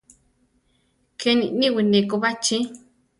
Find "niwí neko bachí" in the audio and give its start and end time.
1.57-2.57